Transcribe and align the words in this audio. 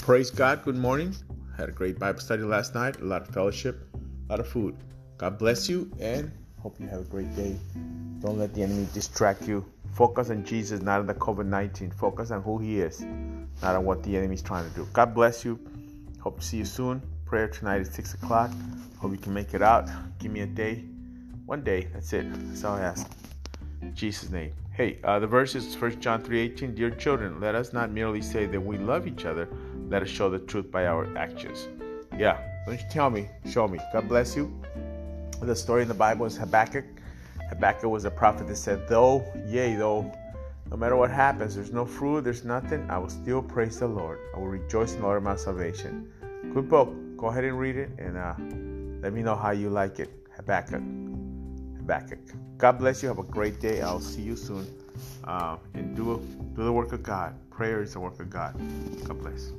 praise 0.00 0.30
God. 0.30 0.64
Good 0.64 0.76
morning. 0.76 1.14
Had 1.56 1.68
a 1.68 1.72
great 1.72 1.98
Bible 1.98 2.20
study 2.20 2.42
last 2.42 2.74
night, 2.74 3.00
a 3.00 3.04
lot 3.04 3.20
of 3.22 3.28
fellowship, 3.28 3.86
a 3.94 4.32
lot 4.32 4.40
of 4.40 4.48
food. 4.48 4.74
God 5.18 5.38
bless 5.38 5.68
you 5.68 5.90
and 6.00 6.32
hope 6.58 6.80
you 6.80 6.86
have 6.86 7.00
a 7.00 7.04
great 7.04 7.34
day. 7.36 7.56
Don't 8.20 8.38
let 8.38 8.54
the 8.54 8.62
enemy 8.62 8.88
distract 8.94 9.46
you. 9.46 9.64
Focus 9.92 10.30
on 10.30 10.44
Jesus, 10.44 10.80
not 10.80 11.00
on 11.00 11.06
the 11.06 11.14
COVID 11.14 11.46
19. 11.46 11.90
Focus 11.90 12.30
on 12.30 12.42
who 12.42 12.58
He 12.58 12.80
is, 12.80 13.02
not 13.62 13.76
on 13.76 13.84
what 13.84 14.02
the 14.02 14.16
enemy 14.16 14.34
is 14.34 14.42
trying 14.42 14.68
to 14.68 14.74
do. 14.74 14.88
God 14.94 15.14
bless 15.14 15.44
you. 15.44 15.60
Hope 16.20 16.40
to 16.40 16.46
see 16.46 16.58
you 16.58 16.64
soon. 16.64 17.02
Prayer 17.26 17.48
tonight 17.48 17.82
at 17.82 17.92
6 17.92 18.14
o'clock. 18.14 18.50
Hope 18.98 19.12
you 19.12 19.18
can 19.18 19.34
make 19.34 19.52
it 19.52 19.62
out. 19.62 19.88
Give 20.18 20.32
me 20.32 20.40
a 20.40 20.46
day. 20.46 20.84
One 21.44 21.62
day. 21.62 21.88
That's 21.92 22.12
it. 22.14 22.26
That's 22.48 22.64
all 22.64 22.76
I 22.76 22.82
ask. 22.82 23.10
In 23.82 23.94
Jesus' 23.94 24.30
name. 24.30 24.52
Hey, 24.72 24.98
uh, 25.04 25.18
the 25.18 25.26
verse 25.26 25.54
is 25.54 25.76
1 25.76 26.00
John 26.00 26.22
3:18. 26.22 26.74
Dear 26.74 26.90
children, 26.90 27.38
let 27.38 27.54
us 27.54 27.72
not 27.74 27.90
merely 27.90 28.22
say 28.22 28.46
that 28.46 28.60
we 28.60 28.78
love 28.78 29.06
each 29.06 29.26
other. 29.26 29.48
Let 29.90 30.02
us 30.02 30.08
show 30.08 30.30
the 30.30 30.38
truth 30.38 30.70
by 30.70 30.86
our 30.86 31.06
actions. 31.18 31.66
Yeah, 32.16 32.40
don't 32.64 32.78
you 32.78 32.86
tell 32.88 33.10
me, 33.10 33.28
show 33.50 33.66
me. 33.66 33.80
God 33.92 34.08
bless 34.08 34.36
you. 34.36 34.48
The 35.42 35.56
story 35.56 35.82
in 35.82 35.88
the 35.88 35.94
Bible 35.94 36.26
is 36.26 36.36
Habakkuk. 36.36 36.84
Habakkuk 37.48 37.90
was 37.90 38.04
a 38.04 38.10
prophet 38.10 38.46
that 38.46 38.56
said, 38.56 38.86
Though, 38.86 39.24
yea, 39.48 39.74
though, 39.74 40.12
no 40.70 40.76
matter 40.76 40.94
what 40.94 41.10
happens, 41.10 41.56
there's 41.56 41.72
no 41.72 41.84
fruit, 41.84 42.22
there's 42.22 42.44
nothing, 42.44 42.88
I 42.88 42.98
will 42.98 43.08
still 43.08 43.42
praise 43.42 43.80
the 43.80 43.88
Lord. 43.88 44.20
I 44.32 44.38
will 44.38 44.46
rejoice 44.46 44.92
in 44.92 45.00
the 45.00 45.06
Lord 45.06 45.16
of 45.16 45.24
my 45.24 45.34
salvation. 45.34 46.08
Good 46.54 46.68
book. 46.68 46.94
Go 47.16 47.26
ahead 47.26 47.42
and 47.42 47.58
read 47.58 47.76
it 47.76 47.90
and 47.98 48.16
uh, 48.16 48.34
let 49.02 49.12
me 49.12 49.22
know 49.22 49.34
how 49.34 49.50
you 49.50 49.70
like 49.70 49.98
it. 49.98 50.10
Habakkuk. 50.36 50.82
Habakkuk. 51.78 52.20
God 52.58 52.78
bless 52.78 53.02
you. 53.02 53.08
Have 53.08 53.18
a 53.18 53.24
great 53.24 53.60
day. 53.60 53.82
I'll 53.82 53.98
see 53.98 54.22
you 54.22 54.36
soon. 54.36 54.66
Uh, 55.24 55.56
and 55.74 55.96
do, 55.96 56.24
do 56.54 56.62
the 56.62 56.72
work 56.72 56.92
of 56.92 57.02
God. 57.02 57.34
Prayer 57.50 57.82
is 57.82 57.94
the 57.94 58.00
work 58.00 58.20
of 58.20 58.30
God. 58.30 58.54
God 59.04 59.18
bless. 59.20 59.50